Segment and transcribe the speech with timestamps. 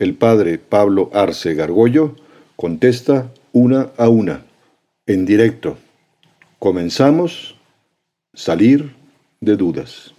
[0.00, 2.16] El padre Pablo Arce Gargollo
[2.56, 4.42] contesta una a una,
[5.06, 5.78] en directo.
[6.58, 7.56] Comenzamos,
[8.32, 8.92] salir
[9.40, 10.12] de dudas.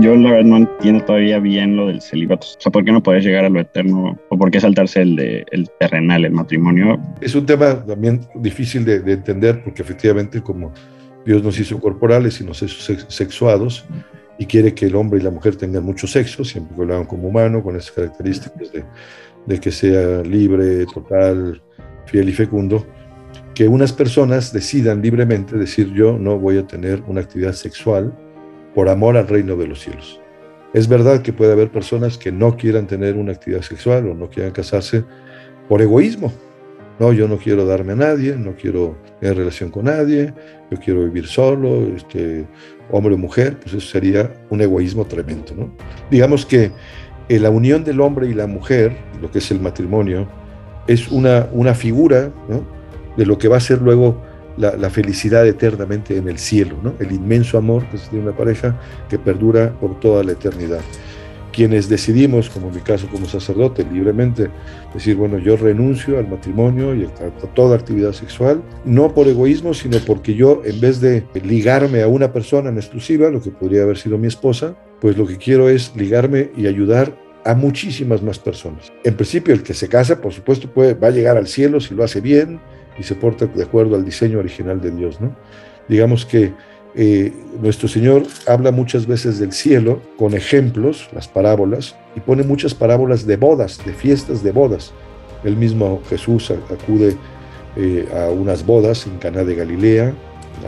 [0.00, 2.46] Yo la verdad no entiendo todavía bien lo del celibato.
[2.46, 4.16] O sea, ¿por qué no puedes llegar a lo eterno?
[4.28, 7.00] ¿O por qué saltarse el, de, el terrenal, el matrimonio?
[7.20, 10.72] Es un tema también difícil de, de entender porque efectivamente como
[11.26, 13.84] Dios nos hizo corporales y nos hizo sexuados,
[14.42, 17.06] y quiere que el hombre y la mujer tengan mucho sexo, siempre que lo hagan
[17.06, 18.84] como humano, con esas características de,
[19.46, 21.62] de que sea libre, total,
[22.06, 22.84] fiel y fecundo,
[23.54, 28.12] que unas personas decidan libremente decir yo no voy a tener una actividad sexual
[28.74, 30.20] por amor al reino de los cielos.
[30.74, 34.28] Es verdad que puede haber personas que no quieran tener una actividad sexual o no
[34.28, 35.04] quieran casarse
[35.68, 36.32] por egoísmo,
[36.98, 40.34] no, yo no quiero darme a nadie, no quiero tener relación con nadie,
[40.68, 42.44] yo quiero vivir solo, este,
[42.90, 45.72] hombre o mujer, pues eso sería un egoísmo tremendo, ¿no?
[46.10, 46.72] Digamos que
[47.28, 50.26] eh, la unión del hombre y la mujer, lo que es el matrimonio,
[50.88, 52.32] es una, una figura
[53.16, 54.20] de lo que va a ser luego
[54.56, 56.94] la, la, felicidad eternamente en el cielo, ¿no?
[56.98, 58.76] el inmenso amor que se tiene una pareja
[59.08, 60.80] que perdura por toda la eternidad
[61.52, 64.48] quienes decidimos, como en mi caso como sacerdote, libremente
[64.92, 69.98] decir, bueno, yo renuncio al matrimonio y a, toda actividad sexual, no por egoísmo, sino
[70.06, 73.98] porque yo, en vez de ligarme a una persona en exclusiva, lo que podría haber
[73.98, 78.92] sido mi esposa, pues lo que quiero es ligarme y ayudar a muchísimas más personas.
[79.04, 81.94] En principio, el que se casa, por supuesto, puede, va a llegar al cielo si
[81.94, 82.60] lo hace bien
[82.98, 85.36] y se porta de acuerdo al diseño original de Dios, ¿no?
[85.88, 86.52] Digamos que
[86.94, 92.74] eh, nuestro Señor habla muchas veces del cielo con ejemplos, las parábolas, y pone muchas
[92.74, 94.92] parábolas de bodas, de fiestas de bodas.
[95.42, 97.16] El mismo Jesús acude
[97.76, 100.12] eh, a unas bodas en Caná de Galilea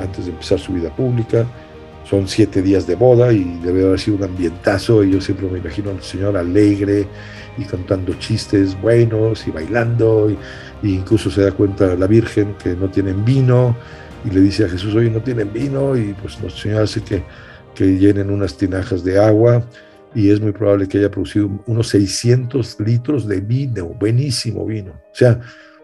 [0.01, 1.47] antes de empezar su vida pública.
[2.09, 5.05] Son siete días de boda y debe haber sido un ambientazo.
[5.05, 7.07] Y yo siempre me imagino al Señor alegre
[7.57, 10.31] y cantando chistes buenos y bailando.
[10.31, 10.39] Y,
[10.87, 13.77] y incluso se da cuenta la Virgen que no tienen vino
[14.25, 17.23] y le dice a Jesús, oye, no tienen vino, y pues nuestro Señor hace que,
[17.77, 19.65] llenen unas tinajas de agua,
[20.15, 24.93] y es muy probable que haya producido unos 600 litros de vino, buenísimo vino.
[24.93, 25.41] O sea,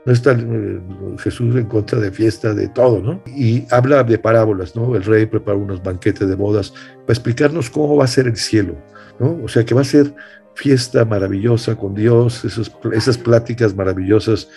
[0.07, 0.81] no está eh,
[1.19, 3.21] Jesús en contra de fiesta, de todo, ¿no?
[3.27, 4.95] Y habla de parábolas, ¿no?
[4.95, 8.77] El rey prepara unos banquetes de bodas para explicarnos cómo va a ser el cielo,
[9.19, 9.41] ¿no?
[9.43, 10.15] O sea, que va a ser
[10.55, 14.49] fiesta maravillosa con Dios, esos, esas pláticas maravillosas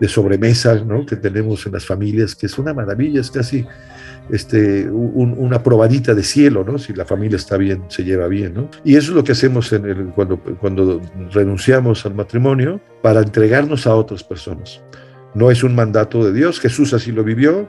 [0.00, 1.04] de sobremesa ¿no?
[1.04, 3.66] que tenemos en las familias, que es una maravilla, es casi
[4.30, 6.78] este, una probadita de cielo, ¿no?
[6.78, 8.54] si la familia está bien, se lleva bien.
[8.54, 8.70] ¿no?
[8.82, 11.02] Y eso es lo que hacemos en el, cuando, cuando
[11.32, 14.80] renunciamos al matrimonio para entregarnos a otras personas.
[15.34, 17.68] No es un mandato de Dios, Jesús así lo vivió,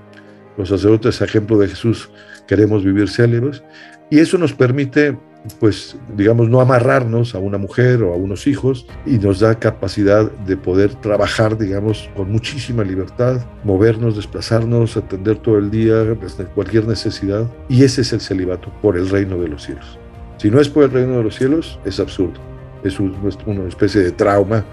[0.58, 2.10] los sacerdotes, ejemplo de Jesús,
[2.48, 3.64] queremos vivir célebres,
[4.12, 5.18] y eso nos permite
[5.60, 10.32] pues digamos, no amarrarnos a una mujer o a unos hijos y nos da capacidad
[10.32, 16.16] de poder trabajar, digamos, con muchísima libertad, movernos, desplazarnos, atender todo el día,
[16.54, 17.48] cualquier necesidad.
[17.70, 19.98] Y ese es el celibato, por el reino de los cielos.
[20.38, 22.40] Si no es por el reino de los cielos, es absurdo.
[22.84, 24.64] Es una especie de trauma.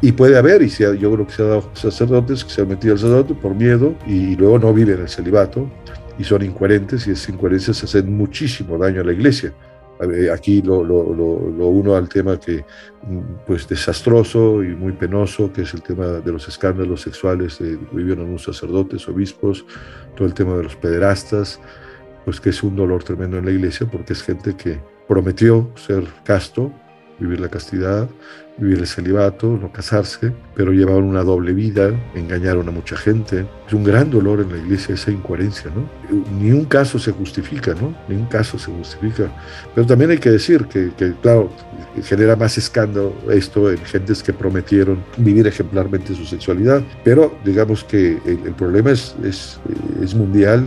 [0.00, 2.94] Y puede haber, y yo creo que se ha dado sacerdotes que se han metido
[2.94, 5.68] al sacerdote por miedo y luego no viven el celibato
[6.18, 9.52] y son incoherentes y esas incoherencias hacen muchísimo daño a la iglesia.
[10.32, 12.64] Aquí lo, lo, lo, uno al tema que
[13.46, 18.28] pues desastroso y muy penoso que es el tema de los escándalos sexuales que vivieron
[18.28, 19.66] unos sacerdotes obispos
[20.14, 21.58] todo el tema de los pederastas
[22.24, 26.04] pues que es un dolor tremendo en la iglesia porque es gente que prometió ser
[26.22, 26.72] casto
[27.18, 28.08] vivir la castidad,
[28.58, 33.46] vivir el celibato, no casarse, pero llevaron una doble vida, engañaron a mucha gente.
[33.66, 35.88] Es un gran dolor en la iglesia esa incoherencia, ¿no?
[36.40, 37.94] Ni un caso se justifica, ¿no?
[38.08, 39.30] Ni un caso se justifica.
[39.74, 40.90] Pero también hay que decir que,
[41.22, 41.50] claro,
[42.02, 48.18] genera más escándalo esto en gentes que prometieron vivir ejemplarmente su sexualidad, pero digamos que
[48.24, 49.60] el, el problema es, es,
[50.02, 50.66] es mundial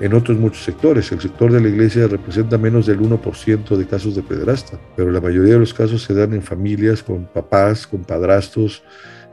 [0.00, 1.10] en otros muchos sectores.
[1.12, 5.20] El sector de la iglesia representa menos del 1% de casos de pederasta, pero la
[5.20, 8.82] mayoría de los casos se dan en familias con papás, con padrastros,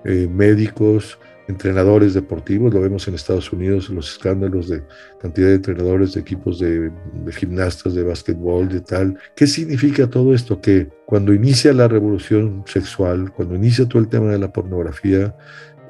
[0.06, 1.18] eh, médicos,
[1.48, 4.84] entrenadores deportivos, lo vemos en Estados Unidos, los escándalos de
[5.20, 6.92] cantidad de entrenadores de equipos de,
[7.32, 9.18] gimnastas, de básquetbol, de tal.
[9.36, 10.62] ¿Qué significa todo esto?
[10.62, 15.36] Que cuando inicia la revolución sexual, cuando inicia todo el tema de la pornografía,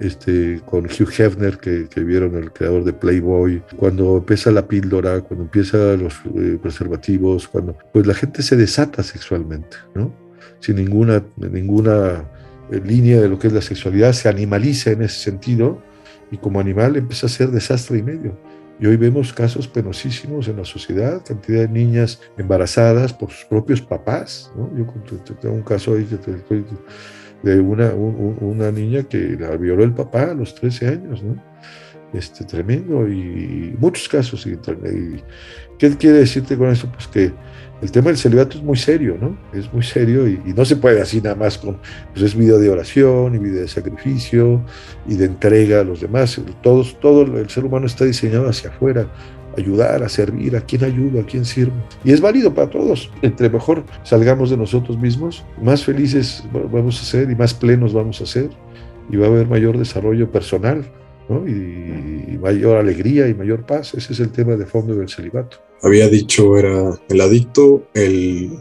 [0.03, 5.45] este, con Hugh Hefner, que, vieron el creador de Playboy, cuando empieza la píldora, cuando
[5.45, 10.13] empiezan los eh, preservativos, cuando pues la gente se desata sexualmente, ¿no?
[10.59, 12.23] Sin ninguna, ninguna
[12.69, 15.81] línea de lo que es la sexualidad, se animaliza en ese sentido
[16.31, 18.37] y como animal empieza a ser desastre y medio.
[18.79, 23.81] Y hoy vemos casos penosísimos en la sociedad, cantidad de niñas embarazadas por sus propios
[23.81, 24.51] papás.
[24.75, 26.07] Yo tengo un caso ahí
[27.43, 31.23] de una, una niña que la violó el papá a los 13 años.
[31.23, 31.35] ¿no?
[32.13, 34.45] Este, tremendo y muchos casos.
[34.45, 34.57] Y,
[35.79, 36.87] ¿Qué quiere decirte con eso?
[36.91, 37.31] Pues que
[37.81, 39.35] el tema del celibato es muy serio, ¿no?
[39.51, 41.79] Es muy serio y, no se puede así nada más con,
[42.13, 44.63] pues es vida de oración y vida de sacrificio
[45.07, 46.39] y de entrega a los demás.
[46.61, 49.07] Todos, todo el ser humano está diseñado hacia afuera,
[49.57, 51.73] ayudar, a servir, a quién ayuda, a quién sirve.
[52.03, 53.09] Y es válido para todos.
[53.21, 58.21] Entre mejor salgamos de nosotros mismos, más felices vamos a ser y más plenos vamos
[58.21, 58.49] a ser
[59.09, 60.85] y va a haber mayor desarrollo personal.
[61.29, 61.47] ¿no?
[61.47, 63.93] y mayor alegría y mayor paz.
[63.93, 68.51] Ese es el tema de fondo del celibato había dicho era el adicto, el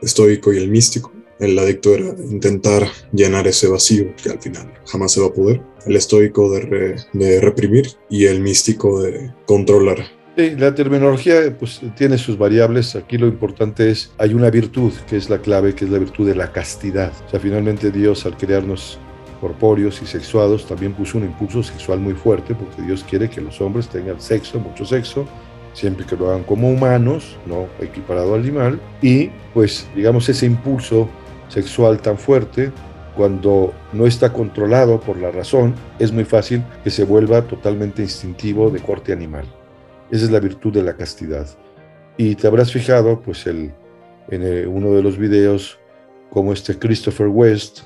[0.00, 1.12] estoico y el místico.
[1.38, 5.60] El adicto era intentar llenar ese vacío que al final jamás se va a poder.
[5.86, 9.98] El estoico de, reprimir y el místico de controlar.
[10.34, 12.96] La terminología pues, tiene sus variables.
[12.96, 16.26] Aquí lo importante es, hay una virtud que es la clave, que es la virtud
[16.26, 17.12] de la castidad.
[17.26, 18.98] O sea, finalmente Dios al crearnos
[19.42, 23.60] corpóreos y sexuados también puso un impulso sexual muy fuerte porque Dios quiere que los
[23.60, 25.26] hombres tengan sexo, mucho sexo,
[25.74, 31.10] siempre que lo hagan como humanos, no equiparado al animal, y pues digamos ese impulso
[31.48, 32.70] sexual tan fuerte,
[33.16, 38.70] cuando no está controlado por la razón, es muy fácil que se vuelva totalmente instintivo
[38.70, 39.44] de corte animal.
[40.12, 41.48] Esa es la virtud de la castidad.
[42.16, 43.72] Y te habrás fijado, pues, el,
[44.28, 45.80] en eh, uno de los videos,
[46.30, 47.80] como este Christopher West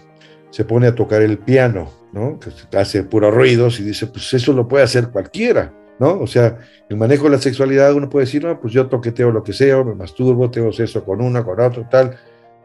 [0.51, 2.39] se pone a tocar el piano, ¿no?
[2.39, 5.73] Que hace puros ruidos y dice, pues eso lo puede hacer cualquiera.
[5.99, 6.21] ¿no?
[6.21, 6.59] O sea,
[6.89, 9.83] el manejo de la sexualidad, uno puede decir, no, pues yo toqueteo lo que sea,
[9.83, 12.17] me masturbo, tengo sexo con una, con otro, tal.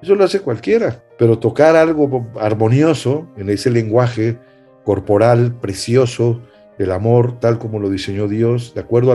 [0.02, 1.04] Eso lo hace cualquiera.
[1.18, 4.38] Pero tocar algo armonioso en ese lenguaje
[4.84, 6.42] corporal, precioso,
[6.78, 9.12] del amor, tal como lo diseñó Dios, de acuerdo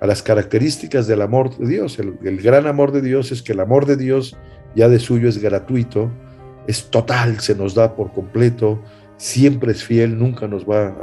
[0.00, 1.98] a las características del amor de Dios.
[1.98, 4.36] El, gran amor de Dios es que el amor de Dios
[4.74, 6.10] ya de suyo es gratuito,
[6.66, 8.80] es total, se nos da por completo,
[9.16, 10.94] siempre es fiel, nunca nos va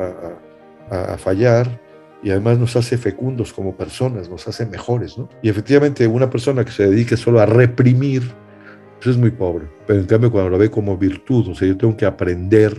[0.89, 1.87] a fallar
[2.23, 5.29] y además nos hace fecundos como personas, nos hace mejores, ¿no?
[5.41, 8.23] Y efectivamente una persona que se dedique solo a reprimir,
[8.95, 11.77] pues es muy pobre, pero en cambio cuando lo ve como virtud, o sea, yo
[11.77, 12.75] tengo que aprender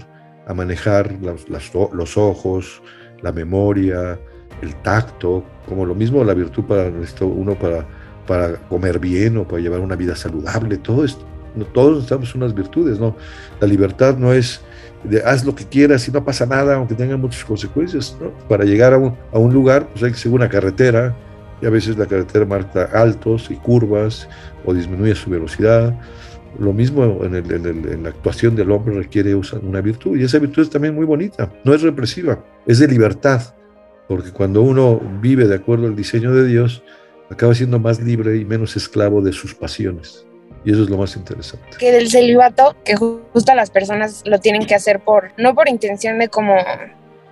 [0.46, 2.82] a manejar los, ojos,
[3.22, 4.18] la memoria,
[4.62, 6.90] el tacto, como lo mismo la virtud para
[7.22, 7.86] uno para,
[8.26, 11.24] para comer bien o para llevar una vida saludable, todo esto.
[11.72, 13.16] Todos necesitamos unas virtudes, ¿no?
[13.60, 14.60] La libertad no es
[15.04, 18.16] de haz lo que quieras y no pasa nada, aunque tenga muchas consecuencias.
[18.48, 21.16] Para llegar a un, a un, lugar, pues hay que seguir una carretera,
[21.60, 24.28] y a veces la carretera marca altos y curvas,
[24.64, 25.98] o disminuye su velocidad.
[26.58, 30.62] Lo mismo en, el, en, la actuación del hombre requiere una virtud, y esa virtud
[30.62, 33.42] es también muy bonita, no es represiva, es de libertad,
[34.08, 36.82] porque cuando uno vive de acuerdo al diseño de Dios,
[37.30, 40.24] acaba siendo más libre y menos esclavo de sus pasiones.
[40.64, 41.76] Y eso es lo más interesante.
[41.78, 46.18] Que del celibato, que justo las personas lo tienen que hacer por, no por intención
[46.18, 46.56] de como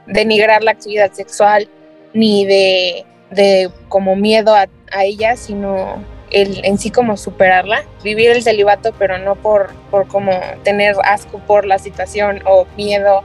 [0.06, 1.68] denigrar la actividad sexual,
[2.12, 8.30] ni de, de como miedo a, a ella, sino el, en sí como superarla, vivir
[8.30, 13.22] el celibato, pero no por, por como tener asco por la situación o miedo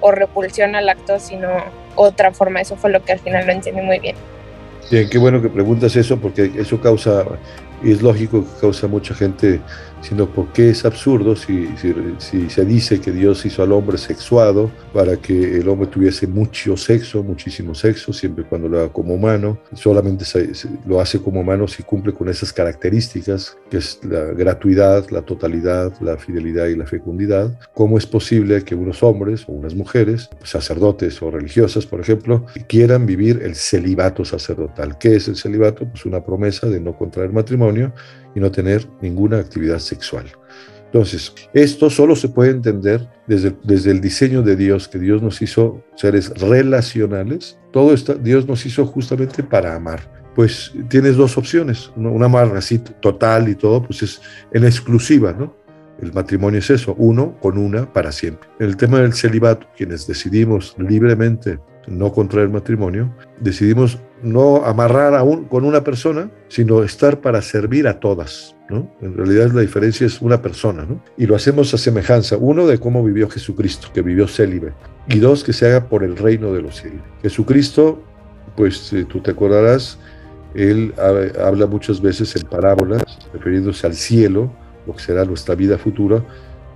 [0.00, 1.48] o repulsión al acto, sino
[1.98, 2.60] otra forma.
[2.60, 4.16] Eso fue lo que al final lo entendí muy bien.
[4.90, 7.24] Bien, qué bueno que preguntas eso porque eso causa
[7.82, 9.60] y es lógico que causa mucha gente
[10.00, 11.68] sino porque es absurdo si,
[12.18, 16.76] si, se dice que Dios hizo al hombre sexuado para que el hombre tuviese mucho
[16.76, 19.58] sexo, muchísimo sexo, siempre cuando lo haga como humano.
[19.74, 20.24] Solamente
[20.86, 25.92] lo hace como humano si cumple con esas características, que es la gratuidad, la totalidad,
[26.00, 27.58] la fidelidad y la fecundidad.
[27.74, 33.06] ¿Cómo es posible que unos hombres o unas mujeres, sacerdotes o religiosas, por ejemplo, quieran
[33.06, 34.98] vivir el celibato sacerdotal?
[34.98, 35.86] ¿Qué es el celibato?
[35.86, 37.92] Pues una promesa de no contraer matrimonio
[38.34, 40.26] y no tener ninguna actividad sexual.
[40.86, 45.42] Entonces, esto solo se puede entender desde, desde el diseño de Dios, que Dios nos
[45.42, 47.58] hizo seres relacionales.
[47.72, 50.00] Todo esto Dios nos hizo justamente para amar.
[50.34, 55.54] Pues tienes dos opciones, una amar así total y todo, pues es en exclusiva, ¿no?
[56.00, 58.48] El matrimonio es eso, uno con una para siempre.
[58.60, 61.58] El tema del celibato, quienes decidimos libremente
[61.90, 68.00] no contraer matrimonio, decidimos no amarrar aún con una persona, sino estar para servir a
[68.00, 68.56] todas.
[68.68, 68.90] ¿no?
[69.00, 71.02] En realidad la diferencia es una persona, ¿no?
[71.16, 74.74] Y lo hacemos a semejanza, uno, de cómo vivió Jesucristo, que vivió célibe,
[75.08, 77.00] y dos, que se haga por el reino de los cielos.
[77.22, 78.02] Jesucristo,
[78.56, 79.98] pues eh, tú te acordarás,
[80.54, 80.94] él
[81.42, 83.02] habla muchas veces en parábolas,
[83.32, 84.50] refiriéndose al cielo,
[84.86, 86.24] lo que será nuestra vida futura,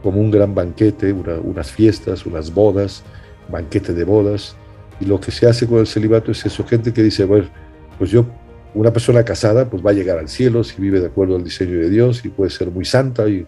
[0.02, 3.02] como un gran banquete, unas fiestas, unas bodas,
[3.50, 4.56] banquete de bodas.
[5.02, 7.48] Y lo que se hace con el celibato es eso, gente que dice, bueno,
[7.98, 8.24] pues yo,
[8.72, 11.76] una persona casada, pues va a llegar al cielo si vive de acuerdo al diseño
[11.80, 13.44] de Dios y puede ser muy santa y,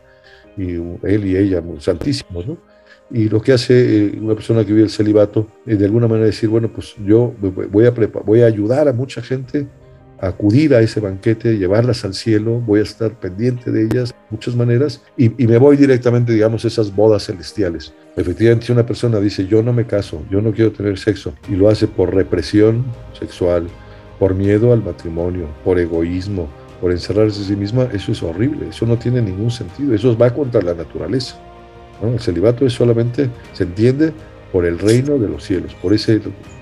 [0.57, 2.59] él y ella muy santísimos, ¿no?
[3.11, 6.27] Y lo que hace eh, una persona que vive el celibato es de alguna manera
[6.27, 7.33] decir, bueno, pues yo
[7.71, 7.91] voy a,
[8.25, 9.69] voy a ayudar a mucha gente
[10.21, 14.55] acudir a ese banquete, llevarlas al cielo, voy a estar pendiente de ellas de muchas
[14.57, 17.93] maneras y, me voy directamente, digamos, a esas bodas celestiales.
[18.17, 21.57] Efectivamente, si una persona dice, yo no me caso, yo no quiero tener sexo, y
[21.57, 22.85] lo hace por represión
[23.19, 23.67] sexual,
[24.19, 26.49] por miedo al matrimonio, por egoísmo,
[26.81, 30.33] por encerrarse a sí misma, eso es horrible, eso no tiene ningún sentido, eso va
[30.33, 31.37] contra la naturaleza.
[32.03, 34.13] El celibato es solamente, se entiende,
[34.55, 36.21] por el reino de los cielos, por ese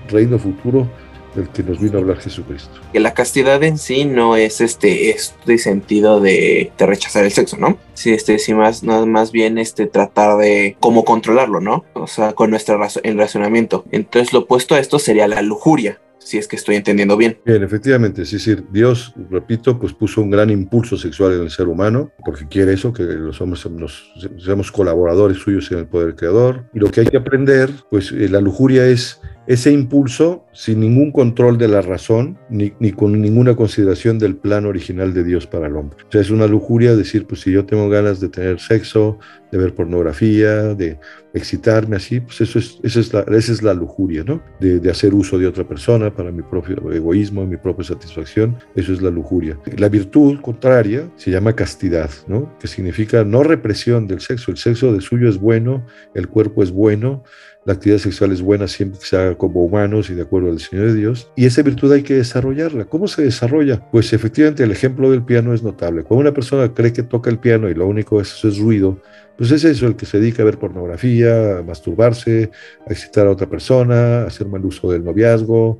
[0.09, 0.89] reino futuro
[1.35, 2.69] del que nos vino a hablar Jesucristo.
[2.91, 7.77] Que la castidad en sí no es este, este sentido de, rechazar el sexo, ¿no?
[7.93, 11.85] Sí, este, sí más, no, más bien este, tratar de cómo controlarlo, ¿no?
[11.93, 13.85] O sea, con nuestro el razonamiento.
[13.91, 17.37] Entonces lo opuesto a esto sería la lujuria, si es que estoy entendiendo bien.
[17.45, 21.67] Bien, efectivamente, es decir, Dios, repito, pues puso un gran impulso sexual en el ser
[21.67, 24.11] humano, porque quiere eso, que los hombres nos,
[24.43, 26.65] seamos colaboradores suyos en el poder creador.
[26.73, 31.11] Y lo que hay que aprender, pues eh, la lujuria es ese impulso sin ningún
[31.11, 35.75] control de la razón ni, con ninguna consideración del plan original de Dios para el
[35.75, 35.97] hombre.
[36.07, 39.19] O sea, es una lujuria decir, pues si yo tengo ganas de tener sexo,
[39.51, 40.97] de ver pornografía, de
[41.33, 44.41] excitarme así, pues eso es, esa, es la, esa es la lujuria, ¿no?
[44.59, 48.93] De, de, hacer uso de otra persona para mi propio egoísmo, mi propia satisfacción, eso
[48.93, 49.57] es la lujuria.
[49.77, 52.55] La virtud contraria se llama castidad, ¿no?
[52.59, 54.51] Que significa no represión del sexo.
[54.51, 57.23] El sexo de suyo es bueno, el cuerpo es bueno,
[57.65, 60.59] la actividad sexual es buena siempre que se haga como humanos y de acuerdo al
[60.59, 61.31] Señor de Dios.
[61.35, 62.85] Y esa virtud hay que desarrollarla.
[62.85, 63.89] ¿Cómo se desarrolla?
[63.89, 66.03] Pues efectivamente el ejemplo del piano es notable.
[66.03, 69.01] Cuando una persona cree que toca el piano y lo único es, es ruido,
[69.37, 72.51] pues es eso, el que se dedica a ver pornografía, a masturbarse,
[72.87, 75.79] a excitar a otra persona, a hacer mal uso del noviazgo.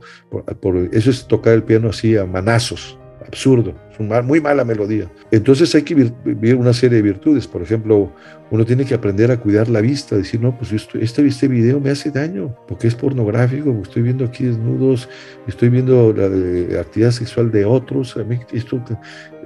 [0.59, 5.11] por, eso es tocar el piano así a manazos absurdo, es muy mala melodía.
[5.31, 7.47] Entonces hay que vivir una serie de virtudes.
[7.47, 8.11] Por ejemplo,
[8.53, 11.89] uno tiene que aprender a cuidar la vista, decir, no, pues este, este video me
[11.89, 15.09] hace daño, porque es pornográfico, estoy viendo aquí desnudos,
[15.47, 18.15] estoy viendo la eh, actividad sexual de otros.
[18.51, 18.79] Esto,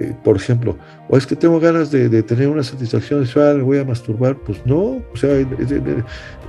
[0.02, 0.78] eh, por ejemplo,
[1.08, 4.36] o es que tengo ganas de, tener una satisfacción sexual, me voy a masturbar.
[4.38, 5.32] Pues no, o sea,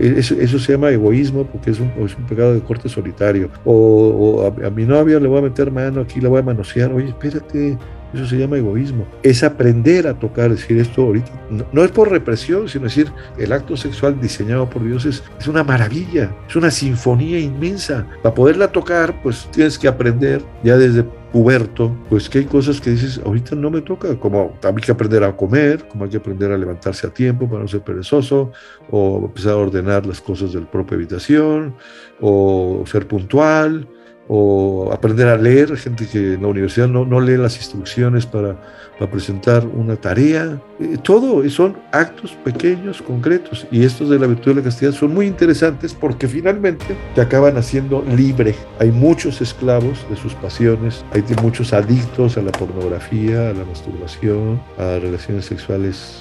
[0.00, 1.92] eso, se llama egoísmo porque es un,
[2.28, 3.50] pecado de corte solitario.
[3.64, 6.92] O, a, a mi novia le voy a meter mano aquí, le voy a manosear,
[6.92, 7.78] oye, espérate
[8.12, 9.06] eso se llama egoísmo.
[9.22, 11.30] Es aprender a tocar, decir esto ahorita.
[11.72, 15.64] No, es por represión, sino decir, el acto sexual diseñado por Dios es, es una
[15.64, 18.06] maravilla, es una sinfonía inmensa.
[18.22, 22.90] Para poderla tocar, pues tienes que aprender ya desde puberto, pues que hay cosas que
[22.90, 26.50] dices, ahorita no me toca, como hay que aprender a comer, como hay que aprender
[26.52, 28.52] a levantarse a tiempo para no ser perezoso,
[28.90, 31.74] o empezar a ordenar las cosas de la propia habitación,
[32.20, 33.86] o ser puntual,
[34.28, 38.60] o aprender a leer, gente que en la universidad no, no lee las instrucciones para,
[38.98, 40.60] para presentar una tarea.
[40.78, 45.14] Eh, todo son actos pequeños, concretos, y estos de la virtud de la castidad son
[45.14, 48.54] muy interesantes porque finalmente te acaban haciendo libre.
[48.78, 54.60] Hay muchos esclavos de sus pasiones, hay muchos adictos a la pornografía, a la masturbación,
[54.76, 56.20] a relaciones sexuales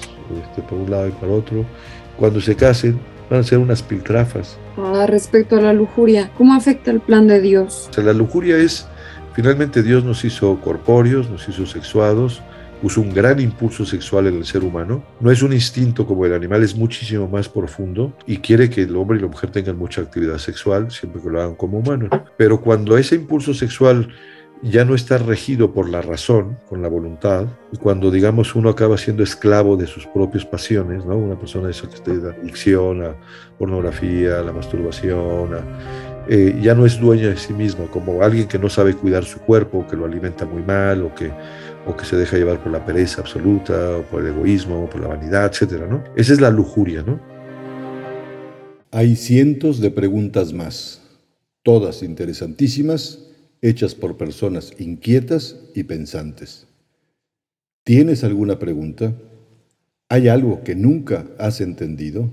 [0.50, 1.64] este, por un lado y por otro.
[2.16, 2.98] Cuando se casen,
[3.30, 4.58] van a ser unas piltrafas.
[4.76, 7.88] Ah, respecto a la lujuria, ¿cómo afecta el plan de Dios?
[7.90, 8.86] O sea, la lujuria es,
[9.34, 12.42] finalmente Dios nos hizo corpóreos, nos hizo sexuados,
[12.80, 15.02] puso un gran impulso sexual en el ser humano.
[15.20, 18.96] No es un instinto como el animal, es muchísimo más profundo y quiere que el
[18.96, 22.10] hombre y la mujer tengan mucha actividad sexual, siempre que lo hagan como humanos.
[22.36, 24.08] Pero cuando ese impulso sexual
[24.62, 28.98] ya no está regido por la razón, con la voluntad, y cuando digamos uno acaba
[28.98, 31.16] siendo esclavo de sus propias pasiones, ¿no?
[31.16, 33.14] una persona esa que está de adicción a
[33.58, 35.50] pornografía, a la masturbación,
[36.28, 39.38] eh, ya no es dueña de sí misma, como alguien que no sabe cuidar su
[39.40, 41.30] cuerpo, que lo alimenta muy mal, o que,
[41.86, 45.00] o que se deja llevar por la pereza absoluta, o por el egoísmo, o por
[45.00, 45.84] la vanidad, etc.
[45.88, 46.04] ¿no?
[46.16, 47.02] Esa es la lujuria.
[47.02, 47.20] ¿no?
[48.90, 51.00] Hay cientos de preguntas más,
[51.62, 53.27] todas interesantísimas
[53.62, 56.66] hechas por personas inquietas y pensantes.
[57.84, 59.14] ¿Tienes alguna pregunta?
[60.08, 62.32] ¿Hay algo que nunca has entendido?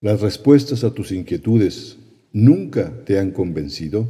[0.00, 1.98] ¿Las respuestas a tus inquietudes
[2.32, 4.08] nunca te han convencido?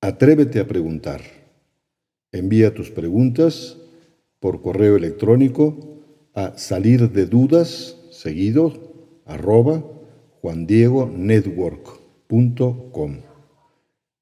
[0.00, 1.20] Atrévete a preguntar.
[2.32, 3.76] Envía tus preguntas
[4.38, 5.76] por correo electrónico
[6.34, 8.72] a salir de dudas seguido
[9.26, 9.84] arroba.